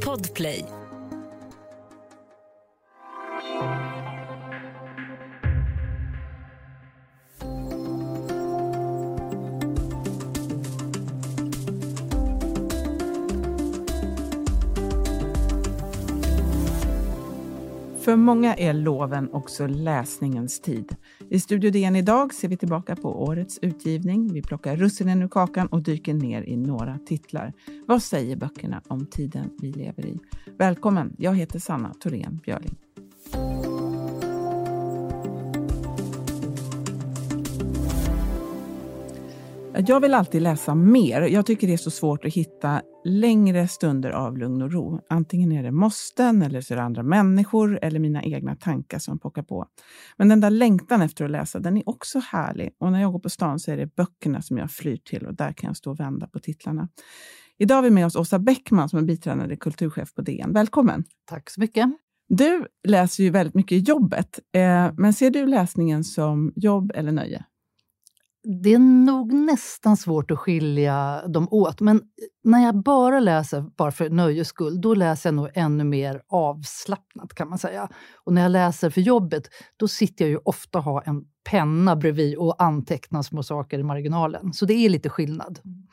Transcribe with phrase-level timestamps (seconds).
[0.00, 0.75] Podplay.
[18.06, 20.96] För många är loven också läsningens tid.
[21.30, 24.32] I Studio DN idag ser vi tillbaka på årets utgivning.
[24.32, 27.52] Vi plockar russinen ur kakan och dyker ner i några titlar.
[27.86, 30.18] Vad säger böckerna om tiden vi lever i?
[30.58, 31.14] Välkommen!
[31.18, 32.76] Jag heter Sanna Thorén Björling.
[39.78, 41.22] Jag vill alltid läsa mer.
[41.22, 45.00] Jag tycker det är så svårt att hitta längre stunder av lugn och ro.
[45.10, 49.18] Antingen är det måsten, eller så är det andra människor eller mina egna tankar som
[49.18, 49.66] pockar på.
[50.16, 52.70] Men den där längtan efter att läsa, den är också härlig.
[52.80, 55.34] Och när jag går på stan så är det böckerna som jag flyr till och
[55.34, 56.88] där kan jag stå och vända på titlarna.
[57.58, 60.52] Idag har vi med oss Åsa Bäckman som är biträdande kulturchef på DN.
[60.52, 61.04] Välkommen!
[61.24, 61.86] Tack så mycket.
[62.28, 67.12] Du läser ju väldigt mycket i jobbet, eh, men ser du läsningen som jobb eller
[67.12, 67.44] nöje?
[68.46, 71.80] Det är nog nästan svårt att skilja dem åt.
[71.80, 72.02] Men
[72.44, 77.34] när jag bara läser bara för nöjes skull, då läser jag nog ännu mer avslappnat
[77.34, 77.88] kan man säga.
[78.24, 81.96] Och när jag läser för jobbet, då sitter jag ju ofta och har en penna
[81.96, 84.52] bredvid och antecknar små saker i marginalen.
[84.52, 85.60] Så det är lite skillnad.
[85.64, 85.86] Mm.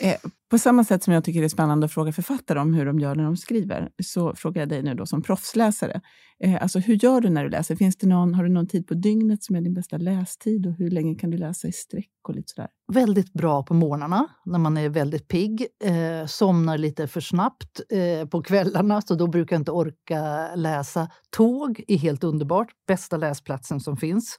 [0.00, 0.16] Eh,
[0.50, 3.00] på samma sätt som jag tycker det är spännande att fråga författare om hur de
[3.00, 6.00] gör när de skriver, så frågar jag dig nu då som proffsläsare.
[6.44, 7.76] Eh, alltså, hur gör du när du läser?
[7.76, 10.66] Finns det någon, har du någon tid på dygnet som är din bästa lästid?
[10.66, 12.10] Och hur länge kan du läsa i sträck?
[12.28, 12.68] Och lite sådär?
[12.92, 15.66] Väldigt bra på morgnarna, när man är väldigt pigg.
[15.84, 21.10] Eh, somnar lite för snabbt eh, på kvällarna, så då brukar jag inte orka läsa.
[21.30, 24.36] Tåg är helt underbart, bästa läsplatsen som finns.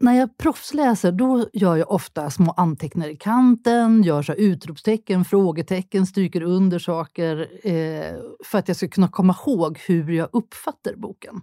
[0.00, 6.06] När jag proffsläser då gör jag ofta små anteckningar i kanten, gör så utropstecken, frågetecken,
[6.06, 11.40] stryker under saker eh, för att jag ska kunna komma ihåg hur jag uppfattar boken.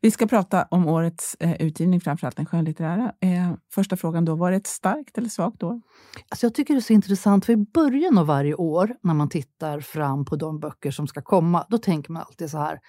[0.00, 3.12] Vi ska prata om årets eh, utgivning, framförallt den skönlitterära.
[3.20, 5.80] Eh, första frågan då, var det ett starkt eller svagt år?
[6.28, 9.28] Alltså jag tycker det är så intressant, för i början av varje år när man
[9.28, 12.80] tittar fram på de böcker som ska komma, då tänker man alltid så här,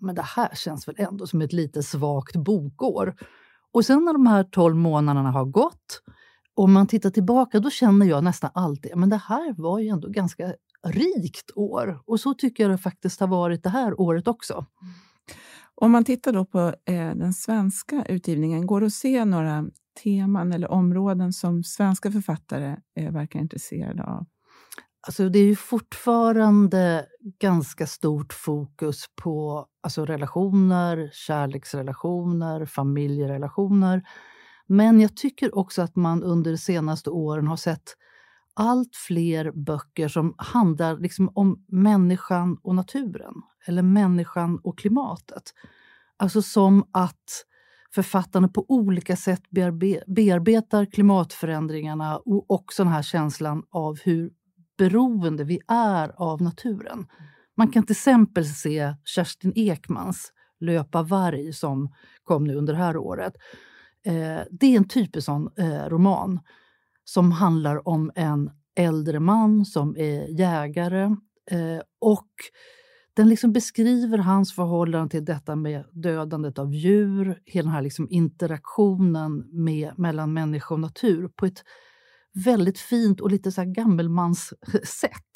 [0.00, 3.14] men det här känns väl ändå som ett lite svagt bokår.
[3.76, 6.02] Och sen när de här 12 månaderna har gått
[6.54, 10.08] och man tittar tillbaka, då känner jag nästan alltid men det här var ju ändå
[10.08, 10.54] ganska
[10.86, 12.00] rikt år.
[12.06, 14.66] Och så tycker jag det faktiskt har varit det här året också.
[15.74, 19.64] Om man tittar då på eh, den svenska utgivningen, går det att se några
[20.02, 24.26] teman eller områden som svenska författare eh, verkar intresserade av?
[25.06, 27.06] Alltså det är ju fortfarande
[27.38, 34.02] ganska stort fokus på alltså relationer, kärleksrelationer, familjerelationer.
[34.66, 37.96] Men jag tycker också att man under de senaste åren har sett
[38.54, 43.34] allt fler böcker som handlar liksom om människan och naturen,
[43.66, 45.42] eller människan och klimatet.
[46.16, 47.44] Alltså som att
[47.94, 49.42] författarna på olika sätt
[50.06, 54.30] bearbetar klimatförändringarna och också den här känslan av hur
[54.78, 57.06] beroende vi är av naturen.
[57.56, 61.94] Man kan till exempel se Kerstin Ekmans Löpa varg som
[62.24, 63.34] kom nu under det här året.
[64.06, 66.40] Eh, det är en typisk sån eh, roman
[67.04, 71.04] som handlar om en äldre man som är jägare
[71.50, 72.28] eh, och
[73.14, 78.06] den liksom beskriver hans förhållande till detta med dödandet av djur, hela den här liksom
[78.10, 81.64] interaktionen med, mellan människa och natur på ett
[82.44, 84.54] väldigt fint och lite så här gammelmans
[84.84, 85.32] sätt.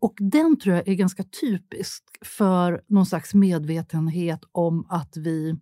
[0.00, 5.56] Och den tror jag är ganska typisk för någon slags medvetenhet om att vi,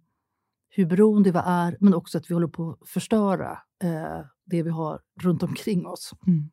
[0.68, 3.50] hur beroende vi är, men också att vi håller på att förstöra
[3.84, 6.12] eh, det vi har runt omkring oss.
[6.26, 6.50] Mm.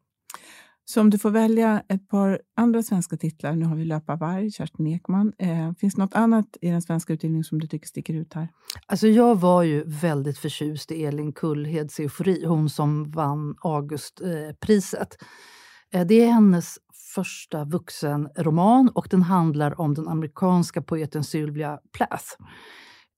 [0.92, 4.52] Så om du får välja ett par andra svenska titlar, nu har vi Löpa varg,
[4.52, 5.34] Kerstin Ekman.
[5.38, 8.48] Eh, finns det något annat i den svenska utgivningen som du tycker sticker ut här?
[8.86, 15.18] Alltså jag var ju väldigt förtjust i Elin Kullheds Eufori, hon som vann Augustpriset.
[15.94, 16.78] Eh, det är hennes
[17.16, 22.26] första vuxenroman och den handlar om den amerikanska poeten Sylvia Plath.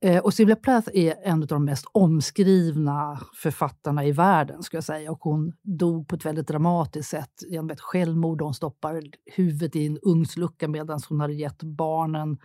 [0.03, 4.63] Eh, och Sylvia Plath är en av de mest omskrivna författarna i världen.
[4.63, 5.12] Ska jag säga.
[5.12, 8.42] Och hon dog på ett väldigt dramatiskt sätt genom ett självmord.
[8.42, 12.38] Hon stoppar huvudet i en ugnslucka medan hon hade gett barnen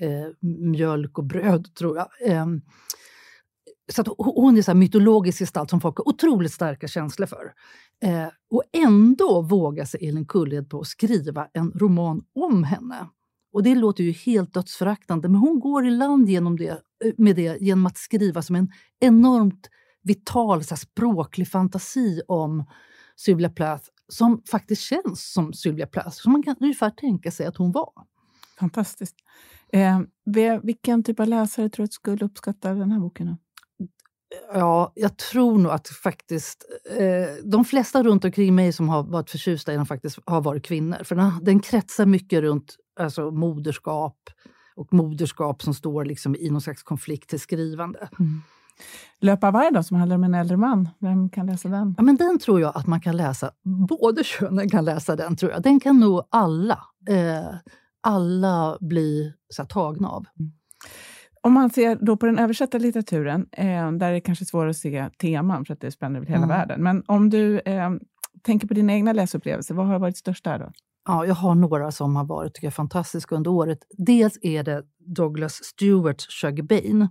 [0.00, 2.08] eh, mjölk och bröd, tror jag.
[2.30, 2.46] Eh,
[3.92, 7.52] så hon är en mytologisk gestalt som folk har otroligt starka känslor för.
[8.02, 13.06] Eh, och ändå vågar sig Elin Kullhed på att skriva en roman om henne.
[13.52, 16.82] Och det låter ju helt dödsföraktande, men hon går i land genom det,
[17.16, 19.70] med det genom att skriva som en enormt
[20.02, 22.64] vital så här, språklig fantasi om
[23.16, 27.56] Sylvia Plath som faktiskt känns som Sylvia Plath, som man kan ungefär tänka sig att
[27.56, 27.92] hon var.
[28.58, 29.16] Fantastiskt.
[29.72, 30.00] Eh,
[30.62, 33.36] vilken typ av läsare tror du skulle uppskatta den här boken?
[34.54, 36.64] Ja, jag tror nog att faktiskt
[36.98, 40.64] eh, de flesta runt omkring mig som har varit förtjusta i den faktiskt har varit
[40.64, 41.04] kvinnor.
[41.04, 44.18] För den, den kretsar mycket runt alltså, moderskap
[44.76, 48.08] och moderskap som står liksom i någon slags konflikt till skrivande.
[48.18, 48.42] Mm.
[49.20, 50.88] Löpa varg då, som handlar om en äldre man.
[50.98, 51.94] Vem kan läsa den?
[51.96, 53.50] Ja, men den tror jag att man kan läsa.
[53.88, 55.62] Både könen kan läsa den, tror jag.
[55.62, 57.54] Den kan nog alla, eh,
[58.00, 60.26] alla bli så här, tagna av.
[60.38, 60.52] Mm.
[61.40, 64.76] Om man ser då på den översatta litteraturen, eh, där är det kanske svårare att
[64.76, 66.48] se teman för att det spänner över hela mm.
[66.48, 66.82] världen.
[66.82, 67.90] Men om du eh,
[68.42, 70.72] tänker på dina egna läsupplevelser, vad har varit störst där då?
[71.06, 73.78] Ja, jag har några som har varit tycker jag, fantastiska under året.
[73.98, 77.08] Dels är det Douglas Stewarts Sugar Bane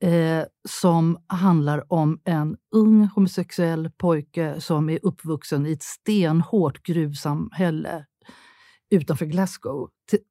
[0.00, 8.04] eh, som handlar om en ung homosexuell pojke som är uppvuxen i ett stenhårt gruvsamhälle
[8.90, 9.90] utanför Glasgow.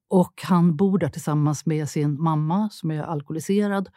[0.09, 3.89] Och han bor där tillsammans med sin mamma som är alkoholiserad.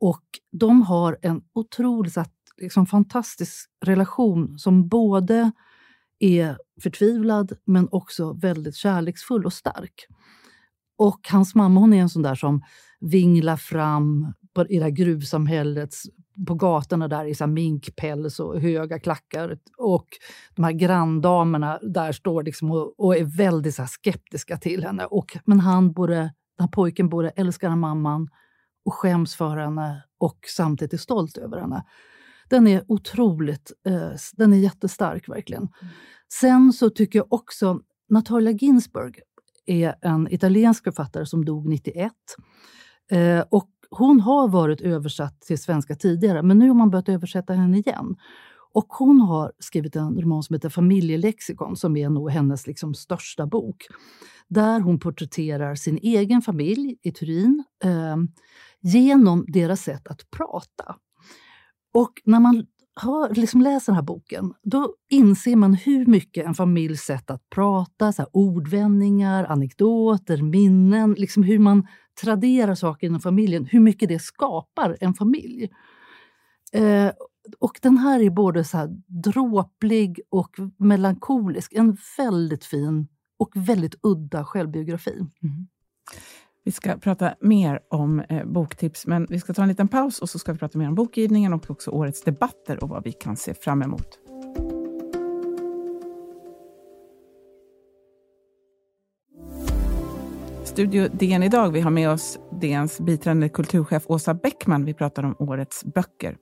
[0.00, 2.16] Och de har en otroligt
[2.56, 5.52] liksom, fantastisk relation som både
[6.18, 10.06] är förtvivlad men också väldigt kärleksfull och stark.
[10.98, 12.62] Och hans mamma hon är en sån där som
[13.00, 15.94] vinglar fram på, i det här gruvsamhället
[16.46, 19.58] på gatorna där i så minkpäls och höga klackar.
[19.78, 20.06] Och
[20.54, 25.04] de här granndamerna där står liksom och, och är väldigt så skeptiska till henne.
[25.04, 28.28] Och, men han både, den här pojken både älskar mamman
[28.84, 31.84] och skäms för henne och samtidigt är stolt över henne.
[32.48, 35.62] Den är otroligt, eh, den är jättestark verkligen.
[35.62, 35.94] Mm.
[36.32, 39.20] Sen så tycker jag också Natalia Ginsburg
[39.66, 42.12] är en italiensk författare som dog 91.
[43.10, 47.52] Eh, och hon har varit översatt till svenska tidigare, men nu har man börjat översätta
[47.52, 48.16] henne igen.
[48.72, 53.46] Och hon har skrivit en roman som heter Familjelexikon som är nog hennes liksom största
[53.46, 53.86] bok.
[54.48, 58.16] Där hon porträtterar sin egen familj i Turin eh,
[58.80, 60.96] genom deras sätt att prata.
[61.96, 66.54] Och när man har, liksom läser den här boken, då inser man hur mycket en
[66.54, 71.86] familjs sätt att prata, så här, ordvändningar, anekdoter, minnen, liksom hur man
[72.22, 75.70] traderar saker inom familjen, hur mycket det skapar en familj.
[76.72, 77.10] Eh,
[77.58, 81.72] och den här är både så här dråplig och melankolisk.
[81.72, 83.08] En väldigt fin
[83.38, 85.14] och väldigt udda självbiografi.
[85.42, 85.66] Mm.
[86.66, 90.30] Vi ska prata mer om eh, boktips, men vi ska ta en liten paus och
[90.30, 93.36] så ska vi prata mer om bokgivningen och också årets debatter och vad vi kan
[93.36, 94.18] se fram emot.
[100.64, 101.70] Studio DN idag.
[101.70, 104.84] Vi har med oss DNs biträdande kulturchef Åsa Bäckman.
[104.84, 106.36] Vi pratar om årets böcker.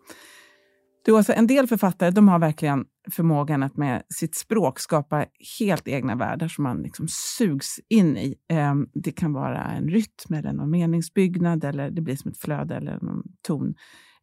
[1.05, 5.27] Du, alltså, en del författare de har verkligen förmågan att med sitt språk skapa
[5.59, 8.35] helt egna världar som man liksom sugs in i.
[8.49, 12.75] Ehm, det kan vara en rytm eller någon meningsbyggnad eller det blir som ett flöde
[12.75, 13.75] eller någon ton.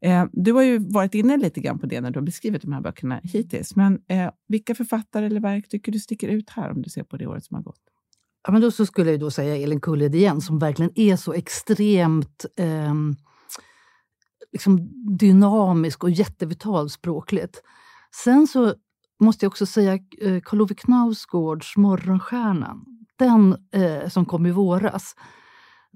[0.02, 2.74] Ehm, du har ju varit inne lite grann på det när du har beskrivit de
[2.74, 3.76] här böckerna hittills.
[3.76, 7.18] Men eh, vilka författare eller verk tycker du sticker ut här om du ser på
[7.18, 7.82] det året som har gått?
[8.48, 11.34] Ja, men då så skulle jag då säga Elin Kulled igen, som verkligen är så
[11.34, 12.94] extremt eh,
[14.52, 17.62] liksom dynamisk och jättevital språkligt.
[18.24, 18.74] Sen så
[19.20, 22.86] måste jag också säga eh, Karl Ove Knausgårds Morgonstjärnan,
[23.18, 25.16] den eh, som kom i våras.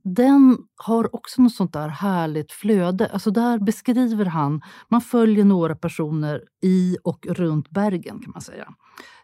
[0.04, 3.08] Den har också något sånt där härligt flöde.
[3.08, 8.74] Alltså där beskriver han, man följer några personer i och runt Bergen kan man säga.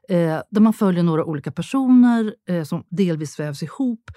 [0.09, 4.11] Eh, där man följer några olika personer eh, som delvis vävs ihop.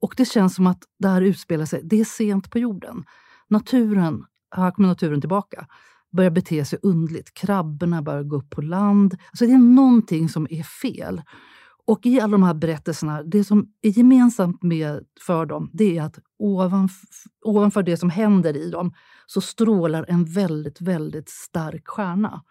[0.00, 3.04] Och det känns som att det här utspelar sig, det är sent på jorden.
[3.48, 5.66] Naturen, här kommer naturen tillbaka,
[6.12, 7.34] börjar bete sig undligt.
[7.34, 9.16] Krabborna börjar gå upp på land.
[9.30, 11.22] Alltså det är någonting som är fel.
[11.86, 16.02] Och i alla de här berättelserna, det som är gemensamt med för dem, det är
[16.02, 17.02] att ovanf
[17.44, 18.92] ovanför det som händer i dem
[19.26, 22.42] så strålar en väldigt, väldigt stark stjärna.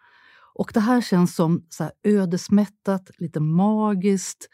[0.56, 4.50] Och det här känns som så här ödesmättat, lite magiskt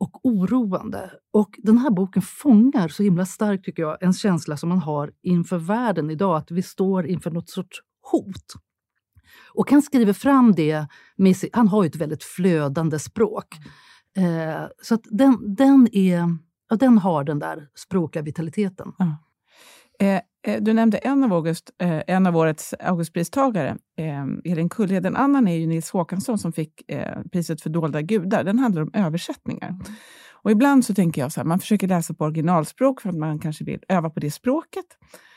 [0.00, 1.10] och oroande.
[1.32, 5.12] Och den här boken fångar så himla starkt, tycker jag, en känsla som man har
[5.22, 7.78] inför världen idag, att vi står inför något sorts
[8.10, 8.54] hot.
[9.54, 13.46] Och han skriver fram det med han har ju ett väldigt flödande språk.
[14.16, 16.36] Eh, så att den, den, är,
[16.68, 18.92] ja, den har den där språkliga vitaliteten.
[20.00, 25.06] Eh, eh, du nämnde en av, August, eh, en av årets Augustpristagare, eh, Elin Kullhed.
[25.06, 28.44] En annan är ju Nils Håkansson som fick eh, priset för dolda gudar.
[28.44, 29.78] Den handlar om översättningar.
[30.42, 33.38] Och ibland så tänker jag så här, man försöker läsa på originalspråk för att man
[33.38, 34.86] kanske vill öva på det språket.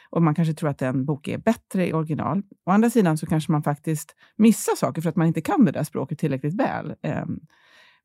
[0.09, 2.41] och man kanske tror att en bok är bättre i original.
[2.65, 5.71] Å andra sidan så kanske man faktiskt missar saker för att man inte kan det
[5.71, 6.95] där språket tillräckligt väl.
[7.01, 7.39] Ehm,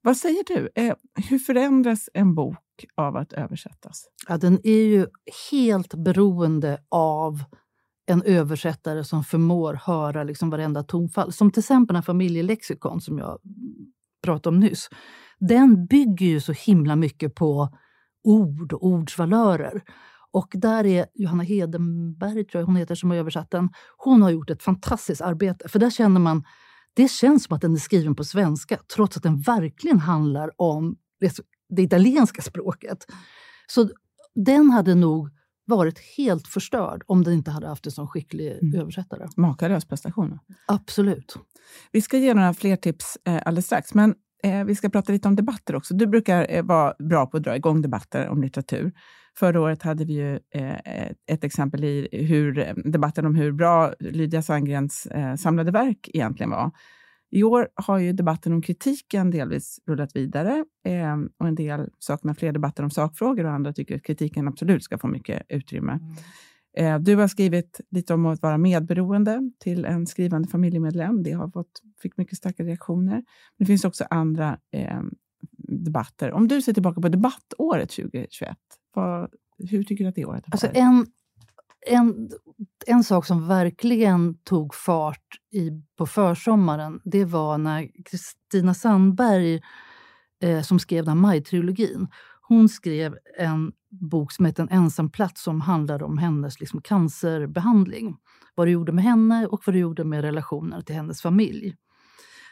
[0.03, 0.71] vad säger du?
[0.75, 0.95] Eh,
[1.29, 4.05] hur förändras en bok av att översättas?
[4.29, 5.07] Ja, den är ju
[5.51, 7.43] helt beroende av
[8.07, 11.33] en översättare som förmår höra liksom varenda tonfall.
[11.33, 13.39] Som till exempel en familjelexikon som jag
[14.23, 14.89] pratade om nyss.
[15.39, 17.69] Den bygger ju så himla mycket på
[18.25, 19.83] ord och ordsvalörer.
[20.31, 23.69] Och där är Johanna Hedenberg, tror jag hon heter, som har översatt den.
[23.97, 25.69] Hon har gjort ett fantastiskt arbete.
[25.69, 26.45] För där känner man,
[26.99, 30.97] det känns som att den är skriven på svenska trots att den verkligen handlar om
[31.69, 33.07] det italienska språket.
[33.67, 33.89] Så
[34.35, 35.31] den hade nog
[35.65, 38.81] varit helt förstörd om den inte hade haft en sån skicklig mm.
[38.81, 39.29] översättare.
[39.37, 40.39] Makalös prestation.
[40.67, 41.37] Absolut.
[41.93, 45.29] Vi ska ge några fler tips eh, alldeles strax, men eh, vi ska prata lite
[45.29, 45.95] om debatter också.
[45.95, 48.93] Du brukar eh, vara bra på att dra igång debatter om litteratur.
[49.39, 54.43] Förra året hade vi ju eh, ett exempel i hur, debatten om hur bra Lydia
[54.43, 56.71] Sandgrens eh, samlade verk egentligen var.
[57.31, 62.35] I år har ju debatten om kritiken delvis rullat vidare eh, och en del saknar
[62.35, 65.93] fler debatter om sakfrågor och andra tycker att kritiken absolut ska få mycket utrymme.
[65.93, 66.15] Mm.
[66.77, 71.23] Eh, du har skrivit lite om att vara medberoende till en skrivande familjemedlem.
[71.23, 73.25] Det har fått, fick mycket starka reaktioner.
[73.59, 75.01] Det finns också andra eh,
[75.69, 76.33] debatter.
[76.33, 78.57] Om du ser tillbaka på debattåret 2021,
[78.99, 79.31] vad,
[79.71, 81.07] hur tycker du att det året har alltså en,
[81.87, 82.31] en,
[82.87, 89.63] en sak som verkligen tog fart i, på försommaren, det var när Kristina Sandberg,
[90.43, 92.09] eh, som skrev den Maj-trilogin,
[92.49, 98.17] hon skrev en bok som heter En ensam plats som handlade om hennes liksom, cancerbehandling.
[98.55, 101.77] Vad det gjorde med henne och vad det gjorde med relationer till hennes familj.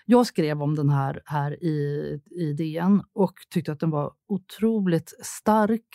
[0.07, 5.15] Jag skrev om den här, här i, i DN och tyckte att den var otroligt
[5.23, 5.89] stark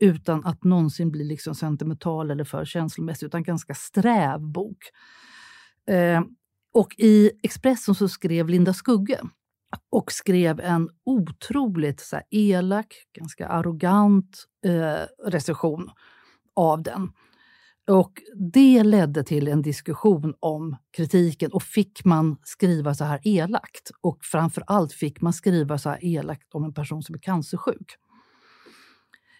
[0.00, 4.78] utan att någonsin bli liksom sentimental eller för känslomässig, utan ganska sträv bok.
[5.88, 6.22] Eh,
[6.74, 9.20] och i Expressen så skrev Linda Skugge
[9.90, 15.90] och skrev en otroligt så här, elak, ganska arrogant eh, recension
[16.56, 17.12] av den.
[17.90, 18.12] Och
[18.52, 23.90] Det ledde till en diskussion om kritiken och fick man skriva så här elakt?
[24.00, 27.96] Och framför allt fick man skriva så här elakt om en person som är cancersjuk?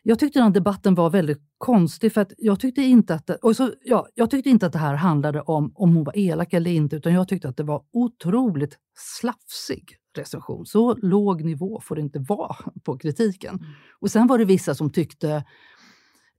[0.08, 3.56] Jag tyckte den debatten var väldigt konstig för att jag tyckte inte att det, och
[3.56, 6.70] så, ja, jag tyckte inte att det här handlade om om hon var elak eller
[6.70, 10.66] inte utan jag tyckte att det var otroligt slafsig recension.
[10.66, 13.54] Så låg nivå får det inte vara på kritiken.
[13.54, 13.66] Mm.
[14.00, 15.44] Och sen var det vissa som tyckte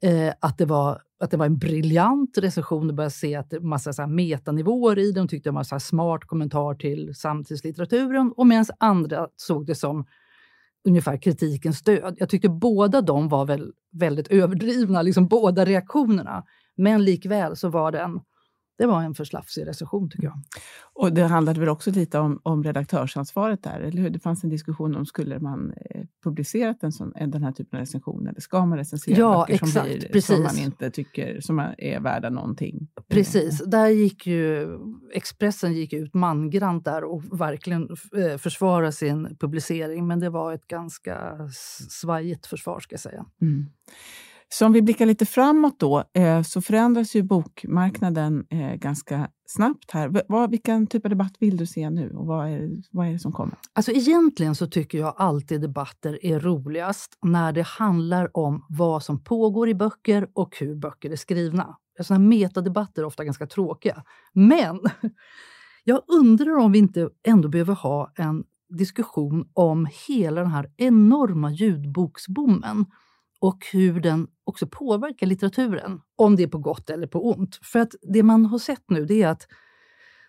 [0.01, 2.87] eh, att, det var, att det var en briljant recension.
[2.87, 5.25] De började se att det var massa så här metanivåer i den.
[5.25, 8.33] De tyckte det var en smart kommentar till samtidslitteraturen.
[8.37, 10.05] Och medan andra såg det som
[10.85, 12.15] ungefär kritikens död.
[12.19, 16.43] Jag tyckte båda de var väl väldigt överdrivna, liksom båda reaktionerna.
[16.77, 18.19] Men likväl så var den
[18.77, 20.41] det var en för slafsig recension tycker jag.
[20.93, 24.09] Och det handlade väl också lite om, om redaktörsansvaret där, eller hur?
[24.09, 27.79] Det fanns en diskussion om skulle man eh, publicerat en sån, den här typen av
[27.79, 30.25] recension eller ska man recensera ja, böcker exakt, som, blir, precis.
[30.25, 32.87] som man inte tycker som är värda någonting?
[33.07, 34.67] Precis, där gick ju
[35.13, 40.67] Expressen gick ut mangrant där och verkligen eh, försvarade sin publicering, men det var ett
[40.67, 41.49] ganska
[41.89, 43.25] svajigt försvar ska jag säga.
[43.41, 43.65] Mm.
[44.49, 49.91] Så om vi blickar lite framåt då, eh, så förändras ju bokmarknaden eh, ganska snabbt
[49.91, 50.23] här.
[50.27, 53.19] Vad, vilken typ av debatt vill du se nu och vad är, vad är det
[53.19, 53.57] som kommer?
[53.73, 59.23] Alltså egentligen så tycker jag alltid debatter är roligast när det handlar om vad som
[59.23, 61.63] pågår i böcker och hur böcker är skrivna.
[61.63, 64.03] Alltså, Sådana metadebatter är ofta ganska tråkiga.
[64.33, 64.79] Men
[65.83, 71.51] jag undrar om vi inte ändå behöver ha en diskussion om hela den här enorma
[71.51, 72.85] ljudboksboomen
[73.39, 77.59] och hur den också påverkar litteraturen, om det är på gott eller på ont.
[77.61, 79.47] För att det man har sett nu det är att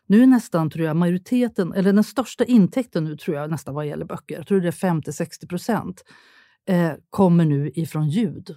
[0.07, 3.87] nu är nästan, tror jag, majoriteten, eller den största intäkten nu tror jag nästan vad
[3.87, 6.05] gäller böcker, jag tror det är 50-60 procent,
[6.69, 8.57] eh, kommer nu ifrån ljud.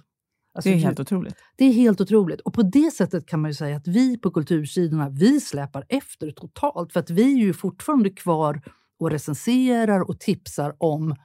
[0.54, 1.34] Alltså, det är helt otroligt.
[1.56, 2.40] Det är helt otroligt.
[2.40, 6.30] Och på det sättet kan man ju säga att vi på kultursidorna, vi släpar efter
[6.30, 6.92] totalt.
[6.92, 8.62] För att vi är ju fortfarande kvar
[8.98, 11.16] och recenserar och tipsar om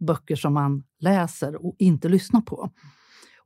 [0.00, 2.70] böcker som man läser och inte lyssnar på.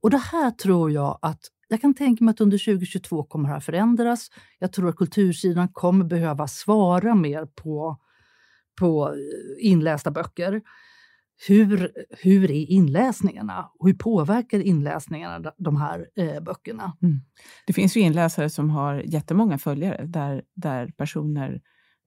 [0.01, 3.55] Och det här tror jag att jag kan tänka mig att under 2022 kommer det
[3.55, 4.31] här förändras.
[4.59, 7.99] Jag tror att kultursidan kommer behöva svara mer på,
[8.81, 10.63] på eh, inlästa böcker.
[11.49, 13.71] Hur, hur är inläsningarna?
[13.81, 16.97] Hur påverkar inläsningarna de här eh, böckerna?
[17.03, 17.21] Mm.
[17.67, 21.61] Det finns ju inläsare som har jättemånga följare där, där personer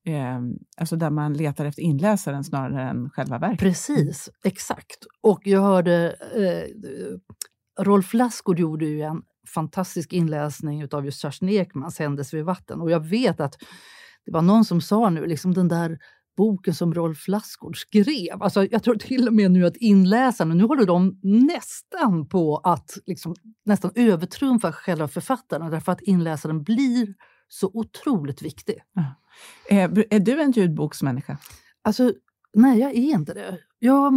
[0.07, 0.39] eh,
[0.77, 3.59] alltså där man letar efter inläsaren snarare än själva verket.
[3.59, 5.05] Precis, exakt.
[5.21, 9.21] Och jag hörde eh, Rolf Lassgård gjorde ju en
[9.53, 12.81] fantastisk inläsning av just Kerstin Ekmans Händelser vid vatten.
[12.81, 13.55] Och jag vet att
[14.25, 15.97] det var någon som sa nu, liksom den där
[16.37, 18.43] boken som Rolf Lassgård skrev.
[18.43, 22.97] Alltså, jag tror till och med nu att inläsarna, nu håller de nästan på att
[23.05, 23.35] liksom,
[23.65, 27.13] nästan övertrumfa själva författaren därför att inläsaren blir
[27.47, 28.75] så otroligt viktig.
[28.93, 29.03] Ja.
[29.69, 31.37] Är, är du en ljudboksmänniska?
[31.81, 32.13] Alltså,
[32.53, 33.59] nej, jag är inte det.
[33.79, 34.13] Jag,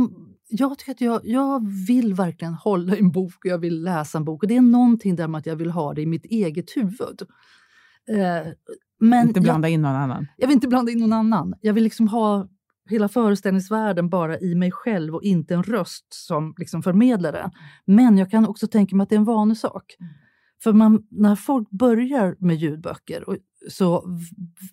[0.48, 4.24] jag tycker att jag, jag vill verkligen hålla en bok och jag vill läsa en
[4.24, 4.42] bok.
[4.42, 7.22] Och det är någonting där med att jag vill ha det i mitt eget huvud.
[8.08, 8.52] Eh,
[9.00, 10.26] men inte blanda jag, in någon annan?
[10.36, 11.54] Jag vill inte blanda in någon annan.
[11.60, 12.48] Jag vill liksom ha
[12.90, 17.50] hela föreställningsvärlden bara i mig själv och inte en röst som liksom förmedlar.
[17.84, 19.96] Men jag kan också tänka mig att det är en vanesak.
[20.62, 23.24] För man, när folk börjar med ljudböcker
[23.70, 24.18] så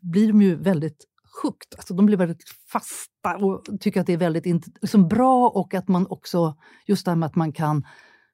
[0.01, 1.05] blir de ju väldigt
[1.43, 1.77] hooked.
[1.77, 5.87] Alltså de blir väldigt fasta och tycker att det är väldigt liksom bra och att
[5.87, 7.85] man också, just det här med att man kan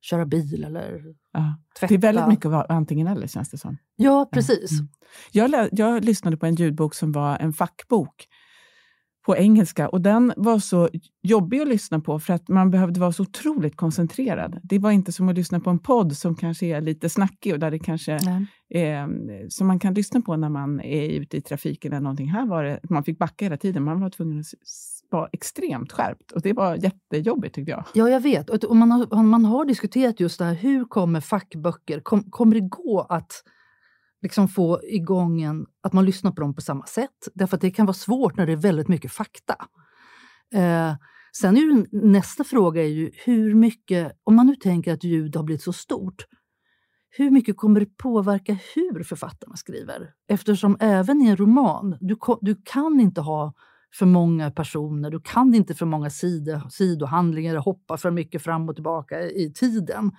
[0.02, 1.58] köra bil eller ja.
[1.80, 1.88] tvätta.
[1.88, 3.78] Det är väldigt mycket antingen eller känns det som.
[3.96, 4.72] Ja, precis.
[4.72, 4.88] Mm.
[5.32, 8.28] Jag, jag lyssnade på en ljudbok som var en fackbok
[9.26, 10.90] på engelska och den var så
[11.22, 14.60] jobbig att lyssna på för att man behövde vara så otroligt koncentrerad.
[14.64, 17.60] Det var inte som att lyssna på en podd som kanske är lite snackig och
[17.60, 18.20] där det kanske
[18.70, 22.30] är, som man kan lyssna på när man är ute i trafiken eller någonting.
[22.30, 24.46] Här var det, man fick backa hela tiden, man var tvungen att
[25.10, 27.84] vara extremt skärpt och det var jättejobbigt tyckte jag.
[27.94, 28.50] Ja, jag vet.
[28.50, 32.68] Och man har, man har diskuterat just det här, hur kommer fackböcker, kom, kommer det
[32.68, 33.44] gå att
[34.24, 37.28] liksom få igång en, att man lyssnar på dem på samma sätt.
[37.34, 39.56] Därför att det kan vara svårt när det är väldigt mycket fakta.
[40.54, 40.94] Eh,
[41.38, 45.36] sen är ju nästa fråga är ju hur mycket, om man nu tänker att ljud
[45.36, 46.26] har blivit så stort,
[47.10, 50.14] hur mycket kommer det påverka hur författarna skriver?
[50.28, 53.54] Eftersom även i en roman, du, du kan inte ha
[53.94, 58.76] för många personer, du kan inte för många sidor, sidohandlingar hoppa för mycket fram och
[58.76, 60.12] tillbaka i tiden.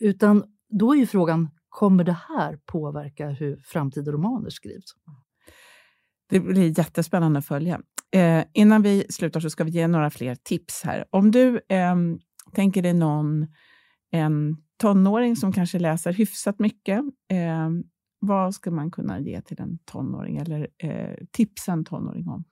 [0.00, 4.84] Utan då är ju frågan, Kommer det här påverka hur framtida romaner skrivs?
[6.28, 7.80] Det blir jättespännande att följa.
[8.10, 11.04] Eh, innan vi slutar så ska vi ge några fler tips här.
[11.10, 11.96] Om du eh,
[12.54, 13.46] tänker dig någon,
[14.10, 17.68] en tonåring som kanske läser hyfsat mycket, eh,
[18.20, 22.44] vad ska man kunna ge till en tonåring eller eh, tipsa en tonåring om?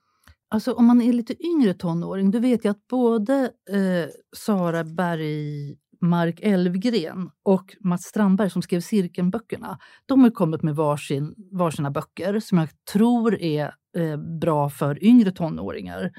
[0.48, 5.76] Alltså om man är lite yngre tonåring, då vet jag att både eh, Sara Berg
[6.00, 9.78] Mark Elvgren och Mats Strandberg som skrev Cirkelböckerna.
[10.06, 15.32] De har kommit med varsin, varsina böcker som jag tror är eh, bra för yngre
[15.32, 16.12] tonåringar.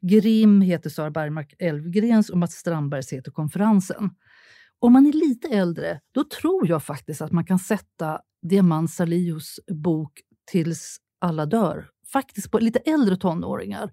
[0.00, 4.10] Grim heter Sara Bergmark Elvgrens och Mats Strandbergs heter Konferensen.
[4.78, 9.60] Om man är lite äldre, då tror jag faktiskt att man kan sätta Diamant Salios
[9.84, 10.12] bok
[10.50, 13.90] Tills alla dör, faktiskt på lite äldre tonåringar.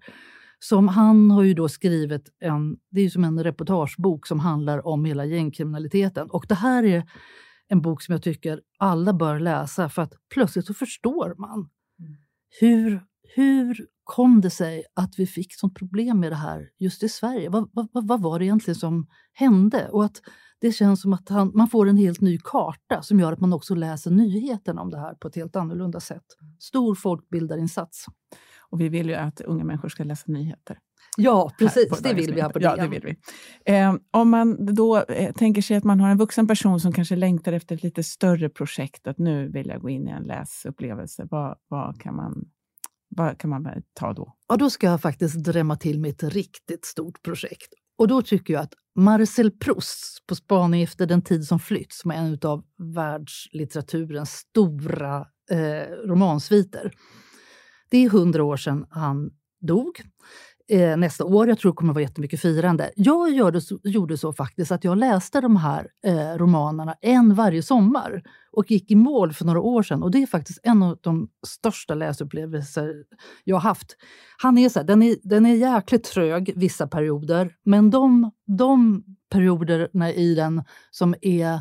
[0.68, 5.04] Som han har ju då skrivit en, det är som en reportagebok som handlar om
[5.04, 6.30] hela gängkriminaliteten.
[6.30, 7.10] Och det här är
[7.68, 11.58] en bok som jag tycker alla bör läsa för att plötsligt så förstår man.
[11.98, 12.16] Mm.
[12.60, 17.08] Hur, hur kom det sig att vi fick sånt problem med det här just i
[17.08, 17.48] Sverige?
[17.48, 19.88] Vad, vad, vad var det egentligen som hände?
[19.88, 20.20] Och att
[20.60, 23.52] det känns som att han, man får en helt ny karta som gör att man
[23.52, 26.24] också läser nyheterna om det här på ett helt annorlunda sätt.
[26.58, 28.06] Stor folkbildarinsats.
[28.70, 30.78] Och vi vill ju att unga människor ska läsa nyheter.
[31.16, 32.00] Ja, precis.
[32.00, 33.16] Det vill vi ha på Ja, det vill vi.
[33.72, 37.16] Eh, om man då eh, tänker sig att man har en vuxen person som kanske
[37.16, 41.26] längtar efter ett lite större projekt, att nu vill jag gå in i en läsupplevelse,
[41.30, 42.44] vad, vad, kan, man,
[43.08, 44.34] vad kan man ta då?
[44.48, 47.68] Ja, då ska jag faktiskt drämma till med ett riktigt stort projekt.
[47.98, 52.10] Och då tycker jag att Marcel Proust, På spaning efter den tid som flytt, som
[52.10, 56.92] är en av världslitteraturens stora eh, romansviter,
[57.94, 59.30] det är hundra år sedan han
[59.60, 60.02] dog.
[60.68, 61.48] Eh, nästa år.
[61.48, 62.90] Jag tror det kommer att vara jättemycket firande.
[62.96, 67.62] Jag gjorde så, gjorde så faktiskt att jag läste de här eh, romanerna en varje
[67.62, 70.02] sommar och gick i mål för några år sedan.
[70.02, 72.94] Och Det är faktiskt en av de största läsupplevelser
[73.44, 73.96] jag har haft.
[74.38, 79.04] Han är så här, den, är, den är jäkligt trög vissa perioder, men de, de
[79.30, 81.60] perioderna i den som är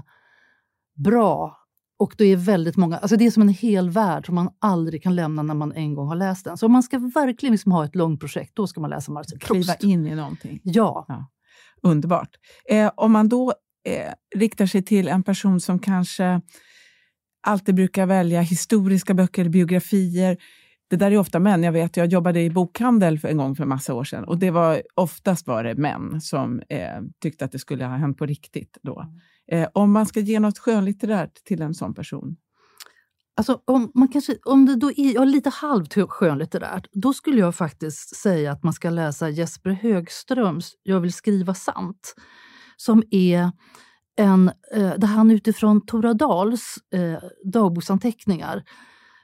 [0.96, 1.63] bra
[2.04, 5.04] och det är väldigt många, alltså det är som en hel värld som man aldrig
[5.04, 6.58] kan lämna när man en gång har läst den.
[6.58, 9.40] Så om man ska verkligen liksom ha ett långt projekt, då ska man läsa Marcel
[9.40, 9.80] Proust.
[9.80, 10.60] Kliva in i någonting.
[10.64, 11.06] Ja.
[11.08, 11.30] ja.
[11.82, 12.30] Underbart.
[12.70, 13.54] Eh, om man då
[13.86, 16.42] eh, riktar sig till en person som kanske
[17.48, 20.38] alltid brukar välja historiska böcker biografier.
[20.90, 21.64] Det där är ofta män.
[21.64, 24.52] Jag vet, jag jobbade i bokhandel för en gång för massa år sedan och det
[24.52, 28.78] var oftast var det män som eh, tyckte att det skulle ha hänt på riktigt
[28.82, 29.00] då.
[29.00, 29.20] Mm.
[29.54, 32.36] Eh, om man ska ge något skönlitterärt till en sån person?
[33.38, 37.56] Alltså, om, man kanske, om det då är ja, lite halvt skönlitterärt, då skulle jag
[37.56, 42.16] faktiskt säga att man ska läsa Jesper Högströms Jag vill skriva sant,
[42.78, 43.52] som är
[44.16, 48.64] en, eh, där han utifrån Tora Dahls eh, dagboksanteckningar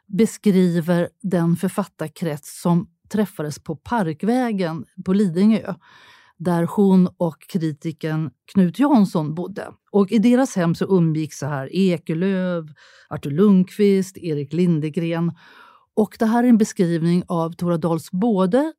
[0.08, 5.74] beskriver den författarkrets som träffades på Parkvägen på Lidingö
[6.40, 9.68] där hon och kritiken Knut Jansson bodde.
[9.92, 12.66] Och I deras hem så umgicks så här Ekelöf,
[13.10, 15.32] Artur Lundqvist, Erik Lindegren.
[15.96, 18.74] Och Det här är en beskrivning av Tora Dahls både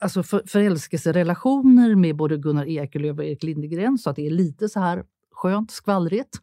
[0.00, 4.68] alltså för, förälskelserelationer med både Gunnar Ekelöf och Erik Lindegren, så att det är lite
[4.68, 6.38] så här skönt, skvallrigt.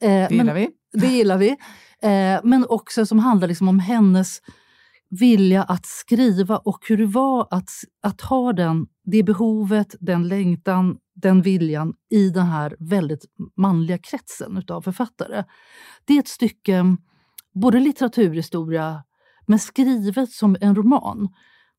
[0.00, 0.68] Eh, det gillar vi.
[0.92, 1.48] Det gillar vi.
[2.02, 4.40] Eh, men också som handlar liksom om hennes
[5.10, 7.70] vilja att skriva och hur det var att,
[8.02, 13.24] att ha den, det behovet, den längtan, den viljan i den här väldigt
[13.56, 15.44] manliga kretsen av författare.
[16.04, 16.96] Det är ett stycke,
[17.54, 19.02] både litteraturhistoria,
[19.46, 21.28] men skrivet som en roman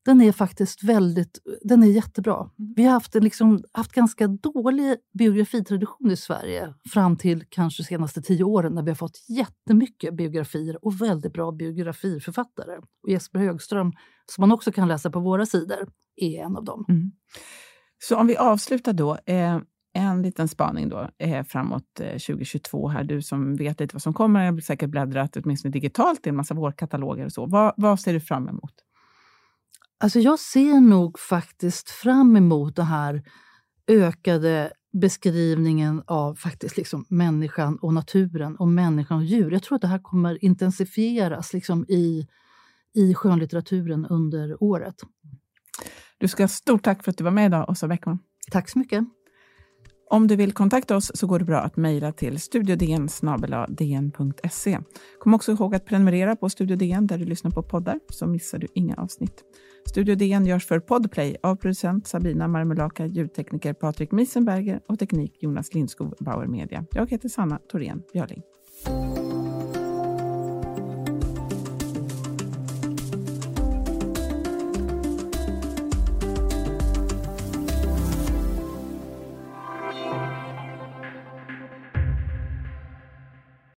[0.08, 2.36] den är faktiskt väldigt, den är jättebra.
[2.36, 2.74] Mm.
[2.76, 8.22] Vi har haft, en liksom, haft ganska dålig biografitradition i Sverige fram till kanske senaste
[8.22, 12.78] tio åren när vi har fått jättemycket biografier och väldigt bra biografiförfattare.
[13.02, 13.92] Och Jesper Högström,
[14.26, 16.84] som man också kan läsa på våra sidor, är en av dem.
[16.88, 17.12] Mm.
[17.98, 19.18] Så om vi avslutar då.
[19.26, 19.58] Eh,
[19.92, 22.88] en liten spaning då, eh, framåt eh, 2022.
[22.88, 23.04] här.
[23.04, 26.36] Du som vet lite vad som kommer, jag har säkert bläddrat åtminstone digitalt i en
[26.36, 27.46] massa vårkataloger och så.
[27.46, 28.74] Vad, vad ser du fram emot?
[30.00, 33.22] Alltså jag ser nog faktiskt fram emot den här
[33.88, 39.50] ökade beskrivningen av faktiskt liksom människan och naturen och människan och djur.
[39.50, 42.26] Jag tror att det här kommer intensifieras liksom i,
[42.94, 44.94] i skönlitteraturen under året.
[46.18, 48.18] Du ska ha stort tack för att du var med idag, Åsa Bäckman.
[48.50, 49.04] Tack så mycket.
[50.10, 53.58] Om du vill kontakta oss så går det bra att mejla till studiodn.se.
[55.18, 58.58] Kom också ihåg att prenumerera på Studio DN där du lyssnar på poddar så missar
[58.58, 59.44] du inga avsnitt.
[59.88, 65.74] Studio DN görs för Podplay av producent Sabina Marmulaka, ljudtekniker Patrik Miesenberger och teknik Jonas
[65.74, 66.84] Lindskog, Bauer Media.
[66.90, 68.42] Jag heter Sanna Thorén Björling.